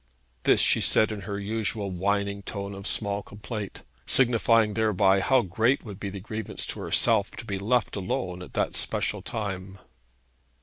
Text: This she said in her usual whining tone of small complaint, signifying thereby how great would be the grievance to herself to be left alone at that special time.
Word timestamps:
This 0.45 0.59
she 0.61 0.81
said 0.81 1.11
in 1.11 1.21
her 1.29 1.39
usual 1.39 1.91
whining 1.91 2.41
tone 2.41 2.73
of 2.73 2.87
small 2.87 3.21
complaint, 3.21 3.83
signifying 4.07 4.73
thereby 4.73 5.19
how 5.19 5.43
great 5.43 5.85
would 5.85 5.99
be 5.99 6.09
the 6.09 6.19
grievance 6.19 6.65
to 6.73 6.79
herself 6.79 7.29
to 7.35 7.45
be 7.45 7.59
left 7.59 7.95
alone 7.95 8.41
at 8.41 8.53
that 8.55 8.75
special 8.75 9.21
time. 9.21 9.77